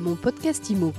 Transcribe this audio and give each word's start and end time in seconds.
Mon 0.00 0.14
podcast 0.14 0.70
IMO. 0.70 0.94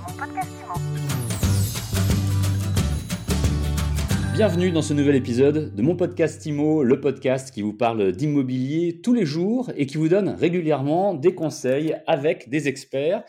Bienvenue 4.35 4.71
dans 4.71 4.83
ce 4.83 4.93
nouvel 4.93 5.15
épisode 5.15 5.73
de 5.73 5.81
mon 5.81 5.95
podcast 5.95 6.45
IMO, 6.45 6.83
le 6.83 7.01
podcast 7.01 7.51
qui 7.51 7.63
vous 7.63 7.73
parle 7.73 8.11
d'immobilier 8.11 9.01
tous 9.01 9.15
les 9.15 9.25
jours 9.25 9.71
et 9.75 9.87
qui 9.87 9.97
vous 9.97 10.07
donne 10.07 10.29
régulièrement 10.29 11.15
des 11.15 11.33
conseils 11.33 11.95
avec 12.05 12.49
des 12.49 12.67
experts. 12.67 13.23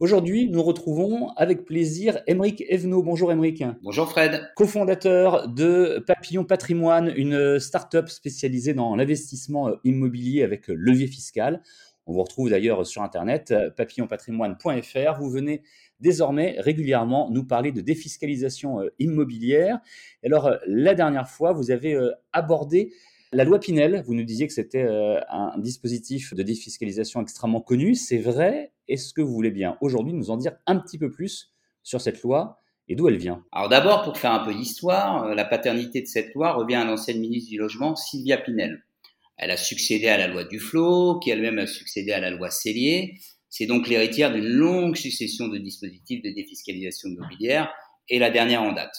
Aujourd'hui, 0.00 0.48
nous 0.48 0.62
retrouvons 0.62 1.30
avec 1.36 1.64
plaisir 1.66 2.20
Émeric 2.26 2.64
Evenot. 2.68 3.02
Bonjour 3.02 3.30
Émeric. 3.30 3.64
Bonjour 3.82 4.08
Fred. 4.08 4.48
Cofondateur 4.56 5.48
de 5.48 6.02
Papillon 6.06 6.44
Patrimoine, 6.44 7.12
une 7.16 7.58
start-up 7.58 8.08
spécialisée 8.08 8.72
dans 8.72 8.96
l'investissement 8.96 9.72
immobilier 9.84 10.42
avec 10.42 10.68
levier 10.68 11.08
fiscal. 11.08 11.62
On 12.08 12.14
vous 12.14 12.22
retrouve 12.22 12.50
d'ailleurs 12.50 12.84
sur 12.84 13.02
Internet, 13.02 13.54
papillonpatrimoine.fr. 13.76 15.20
Vous 15.20 15.30
venez 15.30 15.62
désormais 16.00 16.56
régulièrement 16.58 17.30
nous 17.30 17.44
parler 17.44 17.70
de 17.70 17.80
défiscalisation 17.80 18.80
immobilière. 18.98 19.78
Alors, 20.24 20.50
la 20.66 20.94
dernière 20.94 21.28
fois, 21.28 21.52
vous 21.52 21.70
avez 21.70 21.96
abordé 22.32 22.92
la 23.30 23.44
loi 23.44 23.60
Pinel, 23.60 24.02
vous 24.06 24.14
nous 24.14 24.24
disiez 24.24 24.46
que 24.46 24.54
c'était 24.54 24.84
euh, 24.84 25.20
un 25.28 25.58
dispositif 25.58 26.32
de 26.32 26.42
défiscalisation 26.42 27.20
extrêmement 27.20 27.60
connu. 27.60 27.94
C'est 27.94 28.18
vrai? 28.18 28.72
Est-ce 28.88 29.12
que 29.12 29.20
vous 29.20 29.34
voulez 29.34 29.50
bien 29.50 29.76
aujourd'hui 29.82 30.14
nous 30.14 30.30
en 30.30 30.38
dire 30.38 30.52
un 30.66 30.76
petit 30.76 30.96
peu 30.96 31.10
plus 31.10 31.52
sur 31.82 32.00
cette 32.00 32.22
loi 32.22 32.58
et 32.88 32.96
d'où 32.96 33.06
elle 33.06 33.18
vient? 33.18 33.44
Alors 33.52 33.68
d'abord, 33.68 34.02
pour 34.02 34.16
faire 34.16 34.32
un 34.32 34.46
peu 34.46 34.54
d'histoire, 34.54 35.24
euh, 35.24 35.34
la 35.34 35.44
paternité 35.44 36.00
de 36.00 36.06
cette 36.06 36.32
loi 36.34 36.54
revient 36.54 36.76
à 36.76 36.86
l'ancienne 36.86 37.20
ministre 37.20 37.50
du 37.50 37.58
Logement, 37.58 37.96
Sylvia 37.96 38.38
Pinel. 38.38 38.82
Elle 39.38 39.52
a 39.52 39.56
succédé 39.56 40.08
à 40.08 40.18
la 40.18 40.26
loi 40.26 40.44
Duflot, 40.44 41.20
qui 41.20 41.30
elle-même 41.30 41.58
a 41.58 41.66
succédé 41.66 42.12
à 42.12 42.20
la 42.20 42.30
loi 42.30 42.50
Cellier. 42.50 43.14
C'est 43.48 43.66
donc 43.66 43.88
l'héritière 43.88 44.32
d'une 44.32 44.44
longue 44.44 44.96
succession 44.96 45.48
de 45.48 45.58
dispositifs 45.58 46.22
de 46.22 46.30
défiscalisation 46.30 47.08
immobilière 47.08 47.72
et 48.08 48.18
la 48.18 48.30
dernière 48.30 48.62
en 48.62 48.72
date. 48.72 48.94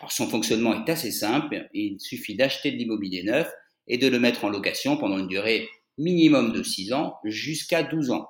Alors 0.00 0.12
son 0.12 0.28
fonctionnement 0.28 0.84
est 0.84 0.90
assez 0.90 1.10
simple, 1.10 1.68
il 1.72 1.98
suffit 2.00 2.36
d'acheter 2.36 2.70
de 2.70 2.76
l'immobilier 2.76 3.22
neuf 3.22 3.48
et 3.86 3.98
de 3.98 4.06
le 4.08 4.20
mettre 4.20 4.44
en 4.44 4.48
location 4.48 4.96
pendant 4.96 5.18
une 5.18 5.26
durée 5.28 5.68
minimum 5.96 6.52
de 6.52 6.62
6 6.62 6.92
ans 6.92 7.16
jusqu'à 7.24 7.82
12 7.82 8.10
ans. 8.10 8.28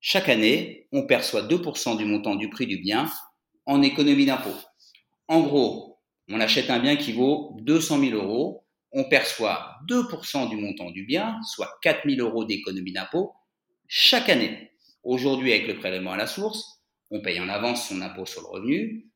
Chaque 0.00 0.28
année, 0.28 0.86
on 0.92 1.06
perçoit 1.06 1.42
2% 1.42 1.96
du 1.96 2.04
montant 2.04 2.36
du 2.36 2.48
prix 2.50 2.66
du 2.66 2.78
bien 2.78 3.10
en 3.66 3.82
économie 3.82 4.26
d'impôt. 4.26 4.56
En 5.26 5.40
gros, 5.40 5.98
on 6.30 6.40
achète 6.40 6.70
un 6.70 6.78
bien 6.78 6.96
qui 6.96 7.12
vaut 7.12 7.56
200 7.60 8.00
000 8.00 8.12
euros, 8.12 8.64
on 8.92 9.04
perçoit 9.04 9.76
2% 9.88 10.48
du 10.48 10.56
montant 10.56 10.90
du 10.90 11.04
bien, 11.04 11.38
soit 11.42 11.78
4 11.82 12.08
000 12.08 12.26
euros 12.26 12.44
d'économie 12.44 12.92
d'impôt, 12.92 13.34
chaque 13.86 14.28
année. 14.28 14.72
Aujourd'hui, 15.02 15.52
avec 15.52 15.66
le 15.66 15.78
prélèvement 15.78 16.12
à 16.12 16.16
la 16.16 16.26
source, 16.26 16.82
on 17.10 17.20
paye 17.20 17.40
en 17.40 17.48
avance 17.48 17.88
son 17.88 18.02
impôt 18.02 18.26
sur 18.26 18.42
le 18.42 18.48
revenu, 18.48 19.06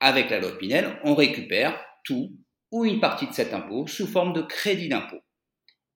avec 0.00 0.30
la 0.30 0.40
loi 0.40 0.56
Pinel, 0.56 0.98
on 1.04 1.14
récupère 1.14 1.78
tout 2.04 2.32
ou 2.70 2.84
une 2.84 3.00
partie 3.00 3.26
de 3.26 3.32
cet 3.32 3.52
impôt 3.52 3.86
sous 3.86 4.06
forme 4.06 4.32
de 4.32 4.42
crédit 4.42 4.88
d'impôt. 4.88 5.20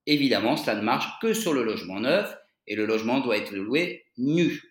Évidemment, 0.06 0.56
cela 0.56 0.76
ne 0.76 0.82
marche 0.82 1.08
que 1.22 1.32
sur 1.32 1.54
le 1.54 1.64
logement 1.64 2.00
neuf 2.00 2.36
et 2.66 2.76
le 2.76 2.86
logement 2.86 3.20
doit 3.20 3.38
être 3.38 3.52
loué 3.52 4.04
nu. 4.18 4.62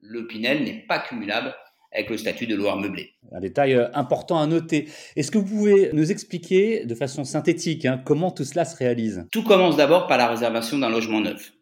Le 0.00 0.26
Pinel 0.26 0.62
n'est 0.64 0.86
pas 0.86 0.98
cumulable 0.98 1.54
avec 1.92 2.10
le 2.10 2.16
statut 2.16 2.46
de 2.46 2.54
loueur 2.54 2.78
meublé. 2.78 3.14
Un 3.32 3.40
détail 3.40 3.74
euh, 3.74 3.88
important 3.94 4.38
à 4.38 4.46
noter. 4.46 4.88
Est-ce 5.16 5.30
que 5.30 5.38
vous 5.38 5.44
pouvez 5.44 5.90
nous 5.92 6.10
expliquer 6.10 6.84
de 6.84 6.94
façon 6.94 7.24
synthétique 7.24 7.84
hein, 7.84 8.00
comment 8.04 8.30
tout 8.30 8.44
cela 8.44 8.64
se 8.64 8.76
réalise? 8.76 9.26
Tout 9.30 9.44
commence 9.44 9.76
d'abord 9.76 10.06
par 10.06 10.18
la 10.18 10.28
réservation 10.28 10.78
d'un 10.78 10.90
logement 10.90 11.20
neuf. 11.20 11.52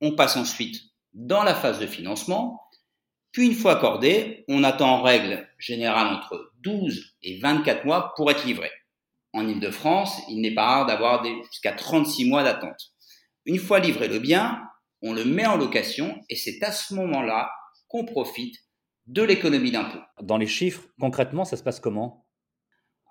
On 0.00 0.14
passe 0.14 0.36
ensuite 0.36 0.80
dans 1.12 1.42
la 1.42 1.54
phase 1.54 1.78
de 1.80 1.86
financement 1.86 2.60
puis 3.32 3.46
une 3.46 3.54
fois 3.54 3.76
accordé, 3.76 4.44
on 4.48 4.64
attend 4.64 4.98
en 4.98 5.02
règle 5.02 5.46
générale 5.58 6.14
entre 6.14 6.52
12 6.62 7.14
et 7.22 7.38
24 7.38 7.84
mois 7.84 8.12
pour 8.16 8.30
être 8.30 8.44
livré. 8.44 8.70
En 9.32 9.46
Ile-de-France, 9.46 10.22
il 10.28 10.40
n'est 10.40 10.54
pas 10.54 10.64
rare 10.64 10.86
d'avoir 10.86 11.24
jusqu'à 11.50 11.72
36 11.72 12.24
mois 12.24 12.42
d'attente. 12.42 12.92
Une 13.44 13.58
fois 13.58 13.80
livré 13.80 14.08
le 14.08 14.18
bien, 14.18 14.62
on 15.02 15.12
le 15.12 15.24
met 15.24 15.46
en 15.46 15.56
location 15.56 16.18
et 16.28 16.36
c'est 16.36 16.62
à 16.62 16.72
ce 16.72 16.94
moment-là 16.94 17.50
qu'on 17.86 18.04
profite 18.04 18.56
de 19.08 19.22
l'économie 19.22 19.70
d'impôt. 19.70 19.98
Dans 20.20 20.36
les 20.36 20.46
chiffres, 20.46 20.82
concrètement, 21.00 21.44
ça 21.44 21.56
se 21.56 21.62
passe 21.62 21.80
comment? 21.80 22.26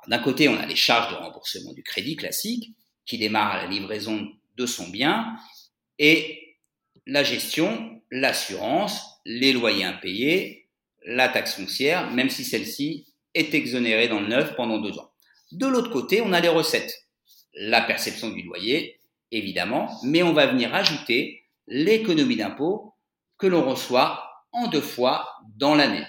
D'un 0.07 0.19
côté, 0.19 0.47
on 0.47 0.57
a 0.57 0.65
les 0.65 0.75
charges 0.75 1.11
de 1.11 1.17
remboursement 1.17 1.73
du 1.73 1.83
crédit 1.83 2.15
classique 2.15 2.75
qui 3.05 3.17
démarrent 3.17 3.53
à 3.53 3.63
la 3.63 3.67
livraison 3.67 4.27
de 4.55 4.65
son 4.65 4.87
bien 4.89 5.35
et 5.97 6.57
la 7.07 7.23
gestion, 7.23 8.01
l'assurance, 8.11 9.21
les 9.25 9.53
loyers 9.53 9.85
impayés, 9.85 10.69
la 11.05 11.29
taxe 11.29 11.55
foncière, 11.55 12.11
même 12.11 12.29
si 12.29 12.45
celle-ci 12.45 13.07
est 13.33 13.53
exonérée 13.53 14.07
dans 14.07 14.19
le 14.19 14.27
neuf 14.27 14.55
pendant 14.55 14.79
deux 14.79 14.97
ans. 14.99 15.11
De 15.51 15.65
l'autre 15.65 15.91
côté, 15.91 16.21
on 16.21 16.31
a 16.31 16.41
les 16.41 16.47
recettes. 16.47 17.07
La 17.53 17.81
perception 17.81 18.29
du 18.29 18.43
loyer, 18.43 18.99
évidemment, 19.31 19.89
mais 20.03 20.21
on 20.21 20.33
va 20.33 20.45
venir 20.45 20.75
ajouter 20.75 21.43
l'économie 21.65 22.35
d'impôt 22.35 22.93
que 23.37 23.47
l'on 23.47 23.67
reçoit 23.67 24.26
en 24.51 24.67
deux 24.67 24.81
fois 24.81 25.27
dans 25.57 25.75
l'année. 25.75 26.05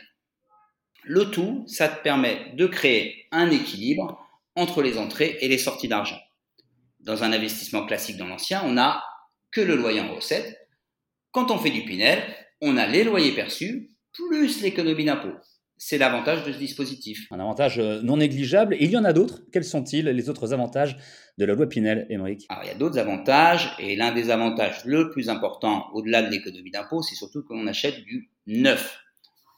Le 1.04 1.30
tout, 1.30 1.64
ça 1.66 1.88
te 1.88 2.02
permet 2.02 2.52
de 2.54 2.66
créer 2.66 3.26
un 3.30 3.50
équilibre 3.50 4.18
entre 4.56 4.82
les 4.82 4.98
entrées 4.98 5.38
et 5.40 5.48
les 5.48 5.58
sorties 5.58 5.88
d'argent. 5.88 6.18
Dans 7.00 7.24
un 7.24 7.32
investissement 7.32 7.86
classique 7.86 8.16
dans 8.16 8.26
l'ancien, 8.26 8.62
on 8.64 8.72
n'a 8.72 9.02
que 9.50 9.60
le 9.60 9.76
loyer 9.76 10.00
en 10.00 10.14
recette. 10.14 10.58
Quand 11.30 11.50
on 11.50 11.58
fait 11.58 11.70
du 11.70 11.84
Pinel, 11.84 12.22
on 12.60 12.76
a 12.76 12.86
les 12.86 13.04
loyers 13.04 13.34
perçus 13.34 13.90
plus 14.12 14.60
l'économie 14.62 15.04
d'impôt. 15.04 15.34
C'est 15.78 15.96
l'avantage 15.96 16.44
de 16.44 16.52
ce 16.52 16.58
dispositif. 16.58 17.28
Un 17.30 17.38
avantage 17.38 17.78
euh, 17.78 18.02
non 18.02 18.16
négligeable. 18.16 18.74
Et 18.74 18.84
il 18.84 18.90
y 18.90 18.96
en 18.96 19.04
a 19.04 19.12
d'autres. 19.12 19.42
Quels 19.52 19.64
sont-ils 19.64 20.04
les 20.04 20.28
autres 20.28 20.52
avantages 20.52 20.96
de 21.38 21.44
la 21.44 21.54
loi 21.54 21.68
Pinel, 21.68 22.06
Émeric? 22.10 22.46
Alors, 22.48 22.64
il 22.64 22.66
y 22.66 22.70
a 22.70 22.74
d'autres 22.74 22.98
avantages. 22.98 23.72
Et 23.78 23.94
l'un 23.94 24.12
des 24.12 24.30
avantages 24.30 24.84
le 24.84 25.08
plus 25.10 25.28
important, 25.28 25.86
au-delà 25.92 26.22
de 26.22 26.30
l'économie 26.30 26.72
d'impôt, 26.72 27.02
c'est 27.02 27.14
surtout 27.14 27.44
qu'on 27.44 27.66
achète 27.68 28.02
du 28.04 28.28
neuf. 28.48 28.98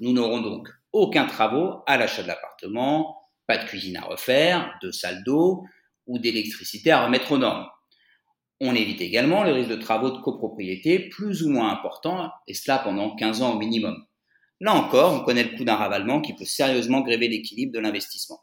Nous 0.00 0.12
n'aurons 0.12 0.42
donc 0.42 0.68
aucun 0.92 1.24
travaux 1.26 1.82
à 1.86 1.96
l'achat 1.96 2.22
de 2.22 2.28
l'appartement, 2.28 3.16
pas 3.46 3.56
de 3.56 3.64
cuisine 3.64 3.96
à 3.96 4.02
refaire, 4.02 4.78
de 4.82 4.90
salle 4.90 5.22
d'eau 5.24 5.64
ou 6.06 6.18
d'électricité 6.18 6.90
à 6.90 7.06
remettre 7.06 7.32
aux 7.32 7.38
normes. 7.38 7.66
On 8.60 8.74
évite 8.74 9.00
également 9.00 9.42
le 9.42 9.52
risque 9.52 9.70
de 9.70 9.76
travaux 9.76 10.10
de 10.10 10.18
copropriété 10.18 11.08
plus 11.08 11.44
ou 11.44 11.50
moins 11.50 11.72
importants, 11.72 12.30
et 12.46 12.52
cela 12.52 12.78
pendant 12.78 13.16
15 13.16 13.40
ans 13.40 13.54
au 13.54 13.58
minimum. 13.58 13.96
Là 14.60 14.74
encore, 14.74 15.14
on 15.14 15.24
connaît 15.24 15.44
le 15.44 15.56
coût 15.56 15.64
d'un 15.64 15.76
ravalement 15.76 16.20
qui 16.20 16.34
peut 16.34 16.44
sérieusement 16.44 17.00
gréver 17.00 17.28
l'équilibre 17.28 17.72
de 17.72 17.78
l'investissement. 17.78 18.40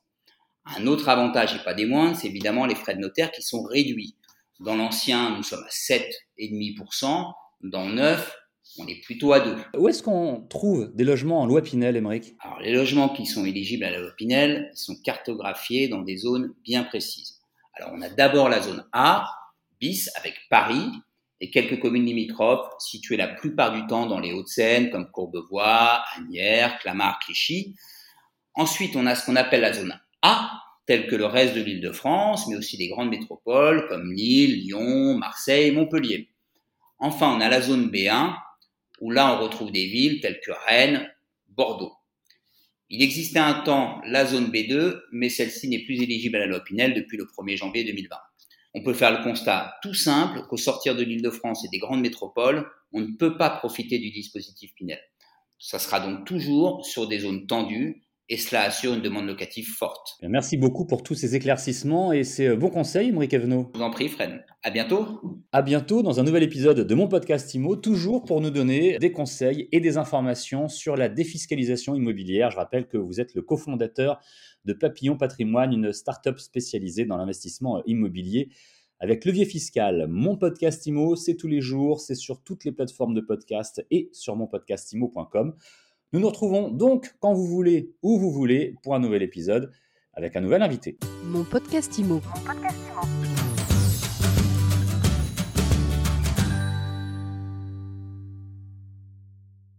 Un 0.65 0.87
autre 0.87 1.09
avantage, 1.09 1.55
et 1.55 1.63
pas 1.63 1.73
des 1.73 1.85
moindres, 1.85 2.17
c'est 2.17 2.27
évidemment 2.27 2.65
les 2.65 2.75
frais 2.75 2.95
de 2.95 2.99
notaire 2.99 3.31
qui 3.31 3.41
sont 3.41 3.63
réduits. 3.63 4.15
Dans 4.59 4.75
l'ancien, 4.75 5.35
nous 5.35 5.43
sommes 5.43 5.63
à 5.63 5.69
7,5%. 5.69 7.33
Dans 7.61 7.87
le 7.87 7.93
neuf, 7.93 8.35
on 8.79 8.87
est 8.87 9.01
plutôt 9.01 9.31
à 9.33 9.39
2. 9.39 9.55
Où 9.77 9.87
est-ce 9.87 10.01
qu'on 10.01 10.45
trouve 10.49 10.91
des 10.95 11.03
logements 11.03 11.41
en 11.41 11.45
loi 11.45 11.61
Pinel, 11.61 11.95
Émeric? 11.95 12.35
Alors, 12.43 12.59
les 12.59 12.73
logements 12.73 13.09
qui 13.09 13.25
sont 13.25 13.45
éligibles 13.45 13.83
à 13.83 13.91
la 13.91 13.99
loi 13.99 14.11
Pinel, 14.17 14.71
ils 14.73 14.77
sont 14.77 14.95
cartographiés 15.03 15.87
dans 15.87 16.01
des 16.01 16.17
zones 16.17 16.53
bien 16.63 16.83
précises. 16.83 17.39
Alors, 17.75 17.91
on 17.93 18.01
a 18.01 18.09
d'abord 18.09 18.49
la 18.49 18.61
zone 18.61 18.85
A, 18.91 19.27
bis 19.79 20.09
avec 20.15 20.33
Paris 20.49 20.89
et 21.39 21.49
quelques 21.51 21.79
communes 21.79 22.05
limitrophes 22.05 22.73
situées 22.79 23.17
la 23.17 23.27
plupart 23.27 23.73
du 23.73 23.85
temps 23.87 24.07
dans 24.07 24.19
les 24.19 24.33
Hauts-de-Seine 24.33 24.89
comme 24.89 25.09
Courbevoie, 25.11 26.03
Agnières, 26.15 26.79
Clamart, 26.79 27.19
Clichy. 27.19 27.75
Ensuite, 28.53 28.95
on 28.95 29.05
a 29.05 29.15
ce 29.15 29.25
qu'on 29.25 29.35
appelle 29.35 29.61
la 29.61 29.73
zone 29.73 29.99
A, 30.23 30.63
telle 30.87 31.07
que 31.07 31.15
le 31.15 31.25
reste 31.25 31.55
de 31.55 31.61
l'île 31.61 31.81
de 31.81 31.91
France, 31.91 32.47
mais 32.47 32.55
aussi 32.55 32.77
des 32.77 32.87
grandes 32.87 33.09
métropoles 33.09 33.87
comme 33.87 34.11
Lille, 34.13 34.61
Lyon, 34.63 35.17
Marseille, 35.17 35.71
Montpellier. 35.71 36.29
Enfin, 36.97 37.35
on 37.37 37.41
a 37.41 37.49
la 37.49 37.61
zone 37.61 37.91
B1, 37.91 38.35
où 39.01 39.11
là 39.11 39.35
on 39.35 39.43
retrouve 39.43 39.71
des 39.71 39.85
villes 39.85 40.21
telles 40.21 40.39
que 40.39 40.51
Rennes, 40.67 41.07
Bordeaux. 41.49 41.93
Il 42.89 43.03
existait 43.03 43.39
un 43.39 43.61
temps 43.61 44.01
la 44.05 44.25
zone 44.25 44.49
B2, 44.49 45.01
mais 45.11 45.29
celle-ci 45.29 45.67
n'est 45.67 45.83
plus 45.83 46.01
éligible 46.01 46.37
à 46.37 46.39
la 46.39 46.45
loi 46.47 46.63
Pinel 46.63 46.93
depuis 46.93 47.17
le 47.17 47.25
1er 47.25 47.57
janvier 47.57 47.83
2020 47.83 48.15
on 48.77 48.83
peut 48.83 48.93
faire 48.93 49.17
le 49.17 49.23
constat 49.23 49.75
tout 49.81 49.95
simple 49.95 50.43
qu'au 50.47 50.57
sortir 50.57 50.95
de 50.95 51.03
l'île 51.03 51.23
de 51.23 51.31
France 51.31 51.65
et 51.65 51.67
des 51.69 51.79
grandes 51.79 52.01
métropoles, 52.01 52.69
on 52.93 53.01
ne 53.01 53.17
peut 53.17 53.35
pas 53.35 53.49
profiter 53.49 53.97
du 53.97 54.11
dispositif 54.11 54.71
Pinel. 54.75 54.99
Ça 55.57 55.79
sera 55.79 55.99
donc 55.99 56.27
toujours 56.27 56.85
sur 56.85 57.07
des 57.07 57.19
zones 57.19 57.47
tendues 57.47 58.06
et 58.29 58.37
cela 58.37 58.63
assure 58.63 58.93
une 58.93 59.01
demande 59.01 59.25
locative 59.25 59.67
forte. 59.67 60.17
Merci 60.21 60.57
beaucoup 60.57 60.85
pour 60.85 61.03
tous 61.03 61.15
ces 61.15 61.35
éclaircissements 61.35 62.11
et 62.11 62.23
ces 62.23 62.55
bons 62.55 62.69
conseils, 62.69 63.11
Maurice 63.11 63.33
Evenot. 63.33 63.71
Je 63.73 63.79
vous 63.79 63.85
en 63.85 63.91
prie, 63.91 64.09
Fred. 64.09 64.43
À 64.63 64.69
bientôt. 64.69 65.21
À 65.53 65.61
bientôt 65.61 66.03
dans 66.03 66.19
un 66.19 66.23
nouvel 66.23 66.43
épisode 66.43 66.81
de 66.81 66.95
mon 66.95 67.07
podcast 67.07 67.53
IMO, 67.53 67.77
toujours 67.77 68.25
pour 68.25 68.41
nous 68.41 68.49
donner 68.49 68.97
des 68.97 69.11
conseils 69.11 69.69
et 69.71 69.79
des 69.79 69.97
informations 69.97 70.67
sur 70.67 70.97
la 70.97 71.07
défiscalisation 71.07 71.95
immobilière. 71.95 72.51
Je 72.51 72.57
rappelle 72.57 72.87
que 72.87 72.97
vous 72.97 73.21
êtes 73.21 73.33
le 73.33 73.41
cofondateur 73.41 74.19
de 74.65 74.73
Papillon 74.73 75.15
Patrimoine, 75.15 75.71
une 75.71 75.93
start-up 75.93 76.39
spécialisée 76.39 77.05
dans 77.05 77.17
l'investissement 77.17 77.81
immobilier 77.85 78.49
avec 78.99 79.25
levier 79.25 79.45
fiscal. 79.45 80.07
Mon 80.09 80.37
podcast 80.37 80.85
IMO, 80.85 81.15
c'est 81.15 81.35
tous 81.35 81.47
les 81.47 81.61
jours, 81.61 82.01
c'est 82.01 82.15
sur 82.15 82.41
toutes 82.43 82.65
les 82.65 82.71
plateformes 82.71 83.13
de 83.13 83.21
podcast 83.21 83.85
et 83.91 84.09
sur 84.11 84.35
monpodcastimo.com. 84.35 85.55
Nous 86.13 86.21
nous 86.21 86.27
retrouvons 86.27 86.69
donc 86.69 87.13
quand 87.19 87.33
vous 87.33 87.45
voulez, 87.45 87.93
où 88.01 88.17
vous 88.17 88.31
voulez, 88.31 88.75
pour 88.81 88.95
un 88.95 88.99
nouvel 88.99 89.23
épisode 89.23 89.71
avec 90.13 90.35
un 90.35 90.41
nouvel 90.41 90.61
invité. 90.61 90.97
Mon 91.23 91.43
podcast 91.43 91.97
Imo. 91.97 92.15
Mon 92.15 92.41
podcast 92.45 92.77
Imo. 92.93 93.26